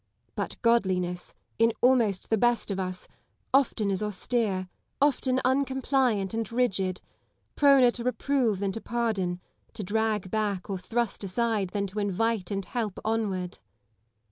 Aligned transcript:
But 0.33 0.59
godliness, 0.63 1.35
in 1.59 1.73
almost 1.79 2.31
the 2.31 2.37
best 2.39 2.71
of 2.71 2.79
us, 2.79 3.07
often 3.53 3.91
is 3.91 4.01
austere, 4.01 4.67
often 4.99 5.39
uncompliant 5.45 6.33
and 6.33 6.51
rigid— 6.51 7.01
proner 7.55 7.91
to 7.93 8.03
reprove 8.03 8.57
than 8.57 8.71
to 8.71 8.81
pardon, 8.81 9.39
to 9.75 9.83
drag 9.83 10.31
back 10.31 10.71
or 10.71 10.79
thrust 10.79 11.23
aside 11.23 11.69
than 11.69 11.85
to 11.85 11.99
invite 11.99 12.49
and 12.49 12.65
help 12.65 12.97
onward. 13.05 13.59